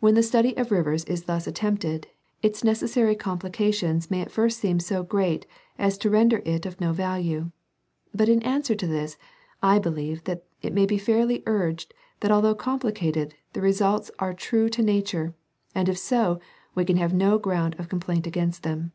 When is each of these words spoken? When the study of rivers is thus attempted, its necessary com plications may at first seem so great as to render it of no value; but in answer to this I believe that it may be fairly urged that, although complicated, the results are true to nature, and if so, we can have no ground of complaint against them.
When 0.00 0.14
the 0.14 0.22
study 0.22 0.56
of 0.56 0.70
rivers 0.70 1.04
is 1.04 1.24
thus 1.24 1.46
attempted, 1.46 2.06
its 2.40 2.64
necessary 2.64 3.14
com 3.14 3.38
plications 3.38 4.10
may 4.10 4.22
at 4.22 4.30
first 4.30 4.58
seem 4.60 4.80
so 4.80 5.02
great 5.02 5.44
as 5.78 5.98
to 5.98 6.08
render 6.08 6.40
it 6.46 6.64
of 6.64 6.80
no 6.80 6.94
value; 6.94 7.50
but 8.14 8.30
in 8.30 8.42
answer 8.44 8.74
to 8.74 8.86
this 8.86 9.18
I 9.62 9.78
believe 9.78 10.24
that 10.24 10.46
it 10.62 10.72
may 10.72 10.86
be 10.86 10.96
fairly 10.96 11.42
urged 11.44 11.92
that, 12.20 12.30
although 12.30 12.54
complicated, 12.54 13.34
the 13.52 13.60
results 13.60 14.10
are 14.18 14.32
true 14.32 14.70
to 14.70 14.80
nature, 14.82 15.34
and 15.74 15.86
if 15.90 15.98
so, 15.98 16.40
we 16.74 16.86
can 16.86 16.96
have 16.96 17.12
no 17.12 17.38
ground 17.38 17.76
of 17.78 17.90
complaint 17.90 18.26
against 18.26 18.62
them. 18.62 18.92